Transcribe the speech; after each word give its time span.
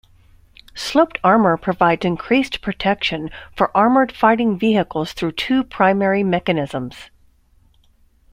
Sloped 0.73 1.19
armour 1.23 1.57
provides 1.57 2.03
increased 2.05 2.61
protection 2.63 3.29
for 3.55 3.69
armoured 3.77 4.11
fighting 4.11 4.57
vehicles 4.57 5.13
through 5.13 5.33
two 5.33 5.63
primary 5.63 6.23
mechanisms. 6.23 7.11